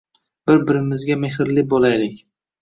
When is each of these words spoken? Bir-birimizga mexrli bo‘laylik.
Bir-birimizga 0.51 1.17
mexrli 1.27 1.65
bo‘laylik. 1.75 2.19